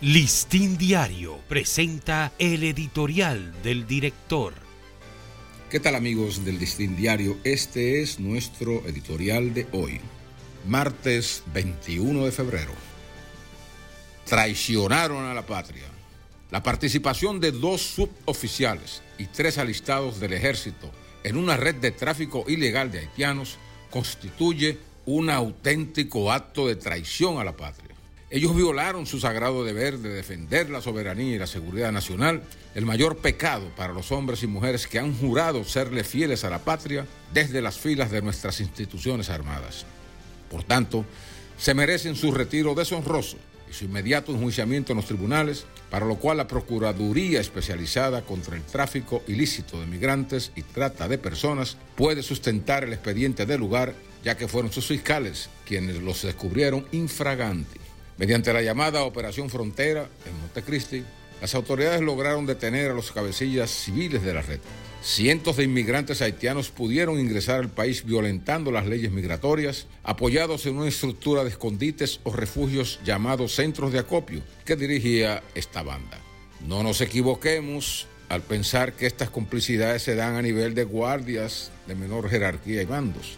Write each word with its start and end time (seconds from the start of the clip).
Listín 0.00 0.76
Diario 0.76 1.38
presenta 1.48 2.32
el 2.38 2.64
editorial 2.64 3.54
del 3.62 3.86
director. 3.86 4.52
¿Qué 5.70 5.78
tal 5.80 5.94
amigos 5.94 6.44
del 6.44 6.58
Listín 6.58 6.96
Diario? 6.96 7.38
Este 7.44 8.02
es 8.02 8.18
nuestro 8.18 8.86
editorial 8.86 9.54
de 9.54 9.66
hoy, 9.72 10.00
martes 10.66 11.44
21 11.54 12.24
de 12.24 12.32
febrero. 12.32 12.72
Traicionaron 14.26 15.24
a 15.24 15.32
la 15.32 15.46
patria. 15.46 15.86
La 16.50 16.62
participación 16.62 17.40
de 17.40 17.52
dos 17.52 17.80
suboficiales 17.80 19.00
y 19.16 19.26
tres 19.26 19.58
alistados 19.58 20.18
del 20.18 20.32
ejército 20.32 20.90
en 21.22 21.36
una 21.36 21.56
red 21.56 21.76
de 21.76 21.92
tráfico 21.92 22.44
ilegal 22.48 22.90
de 22.90 22.98
haitianos 22.98 23.58
constituye 23.90 24.76
un 25.06 25.30
auténtico 25.30 26.32
acto 26.32 26.66
de 26.66 26.76
traición 26.76 27.38
a 27.38 27.44
la 27.44 27.56
patria. 27.56 27.93
Ellos 28.34 28.56
violaron 28.56 29.06
su 29.06 29.20
sagrado 29.20 29.62
deber 29.62 30.00
de 30.00 30.08
defender 30.08 30.68
la 30.68 30.80
soberanía 30.80 31.36
y 31.36 31.38
la 31.38 31.46
seguridad 31.46 31.92
nacional, 31.92 32.42
el 32.74 32.84
mayor 32.84 33.18
pecado 33.18 33.70
para 33.76 33.92
los 33.92 34.10
hombres 34.10 34.42
y 34.42 34.48
mujeres 34.48 34.88
que 34.88 34.98
han 34.98 35.16
jurado 35.16 35.62
serle 35.62 36.02
fieles 36.02 36.42
a 36.42 36.50
la 36.50 36.58
patria 36.58 37.06
desde 37.32 37.62
las 37.62 37.78
filas 37.78 38.10
de 38.10 38.22
nuestras 38.22 38.58
instituciones 38.58 39.30
armadas. 39.30 39.86
Por 40.50 40.64
tanto, 40.64 41.04
se 41.56 41.74
merecen 41.74 42.16
su 42.16 42.32
retiro 42.32 42.74
deshonroso 42.74 43.36
y 43.70 43.72
su 43.72 43.84
inmediato 43.84 44.32
enjuiciamiento 44.32 44.90
en 44.90 44.96
los 44.96 45.06
tribunales, 45.06 45.64
para 45.88 46.04
lo 46.04 46.16
cual 46.16 46.38
la 46.38 46.48
Procuraduría 46.48 47.40
Especializada 47.40 48.22
contra 48.22 48.56
el 48.56 48.64
Tráfico 48.64 49.22
Ilícito 49.28 49.78
de 49.78 49.86
Migrantes 49.86 50.50
y 50.56 50.62
Trata 50.62 51.06
de 51.06 51.18
Personas 51.18 51.76
puede 51.94 52.24
sustentar 52.24 52.82
el 52.82 52.94
expediente 52.94 53.46
del 53.46 53.60
lugar, 53.60 53.94
ya 54.24 54.36
que 54.36 54.48
fueron 54.48 54.72
sus 54.72 54.88
fiscales 54.88 55.50
quienes 55.64 56.02
los 56.02 56.22
descubrieron 56.22 56.84
infraganti. 56.90 57.83
Mediante 58.16 58.52
la 58.52 58.62
llamada 58.62 59.02
Operación 59.02 59.50
Frontera 59.50 60.08
en 60.24 60.40
Montecristi, 60.40 61.02
las 61.40 61.54
autoridades 61.54 62.00
lograron 62.00 62.46
detener 62.46 62.92
a 62.92 62.94
los 62.94 63.10
cabecillas 63.10 63.70
civiles 63.70 64.22
de 64.22 64.34
la 64.34 64.42
red. 64.42 64.60
Cientos 65.02 65.56
de 65.56 65.64
inmigrantes 65.64 66.22
haitianos 66.22 66.70
pudieron 66.70 67.18
ingresar 67.18 67.56
al 67.56 67.68
país 67.68 68.04
violentando 68.04 68.70
las 68.70 68.86
leyes 68.86 69.10
migratorias, 69.10 69.86
apoyados 70.04 70.64
en 70.64 70.76
una 70.76 70.88
estructura 70.88 71.42
de 71.42 71.50
escondites 71.50 72.20
o 72.22 72.32
refugios 72.32 73.00
llamados 73.04 73.54
centros 73.54 73.92
de 73.92 73.98
acopio 73.98 74.42
que 74.64 74.76
dirigía 74.76 75.42
esta 75.54 75.82
banda. 75.82 76.18
No 76.66 76.82
nos 76.82 77.00
equivoquemos 77.00 78.06
al 78.28 78.42
pensar 78.42 78.94
que 78.94 79.06
estas 79.06 79.28
complicidades 79.28 80.02
se 80.02 80.14
dan 80.14 80.36
a 80.36 80.42
nivel 80.42 80.74
de 80.74 80.84
guardias 80.84 81.70
de 81.86 81.96
menor 81.96 82.30
jerarquía 82.30 82.80
y 82.80 82.86
bandos. 82.86 83.36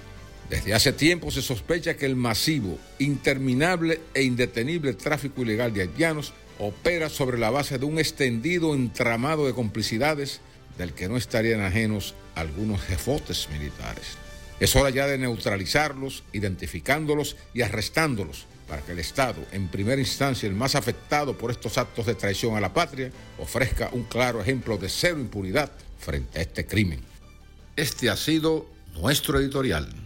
Desde 0.48 0.74
hace 0.74 0.92
tiempo 0.92 1.30
se 1.30 1.42
sospecha 1.42 1.96
que 1.96 2.06
el 2.06 2.14
masivo, 2.14 2.78
interminable 2.98 4.00
e 4.14 4.22
indetenible 4.22 4.94
tráfico 4.94 5.42
ilegal 5.42 5.74
de 5.74 5.82
haitianos 5.82 6.32
opera 6.58 7.08
sobre 7.08 7.38
la 7.38 7.50
base 7.50 7.78
de 7.78 7.84
un 7.84 7.98
extendido 7.98 8.74
entramado 8.74 9.46
de 9.46 9.54
complicidades 9.54 10.40
del 10.78 10.92
que 10.92 11.08
no 11.08 11.16
estarían 11.16 11.62
ajenos 11.62 12.14
algunos 12.34 12.80
jefotes 12.82 13.48
militares. 13.50 14.04
Es 14.60 14.76
hora 14.76 14.90
ya 14.90 15.06
de 15.06 15.18
neutralizarlos, 15.18 16.22
identificándolos 16.32 17.36
y 17.52 17.62
arrestándolos 17.62 18.46
para 18.68 18.82
que 18.82 18.92
el 18.92 18.98
Estado, 19.00 19.44
en 19.52 19.68
primera 19.68 20.00
instancia 20.00 20.48
el 20.48 20.54
más 20.54 20.74
afectado 20.74 21.36
por 21.36 21.50
estos 21.50 21.76
actos 21.76 22.06
de 22.06 22.14
traición 22.14 22.56
a 22.56 22.60
la 22.60 22.72
patria, 22.72 23.10
ofrezca 23.38 23.90
un 23.92 24.04
claro 24.04 24.40
ejemplo 24.40 24.78
de 24.78 24.88
cero 24.88 25.18
impunidad 25.18 25.72
frente 25.98 26.38
a 26.38 26.42
este 26.42 26.66
crimen. 26.66 27.00
Este 27.74 28.08
ha 28.10 28.16
sido 28.16 28.66
nuestro 28.94 29.38
editorial. 29.38 30.05